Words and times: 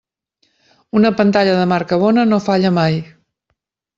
Una 0.99 1.11
pantalla 1.19 1.53
de 1.59 1.67
marca 1.73 2.01
bona 2.05 2.25
no 2.31 2.39
falla 2.47 2.75
mai. 2.81 3.01